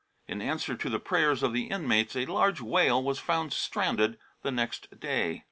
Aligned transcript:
In 0.27 0.41
answer 0.41 0.75
to 0.75 0.89
the 0.89 0.99
prayers 0.99 1.43
of 1.43 1.53
the 1.53 1.65
inmates 1.65 2.15
a 2.15 2.25
large 2.25 2.59
whale 2.59 3.03
was 3.03 3.19
found 3.19 3.53
stranded 3.53 4.17
the 4.41 4.49
next 4.49 4.99
day. 4.99 5.39